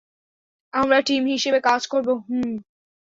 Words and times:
আমরা 0.73 0.97
টিম 1.01 1.23
হিসেবে 1.27 1.59
কাজ 1.61 1.81
করব, 1.87 2.07
হুম? 2.21 2.49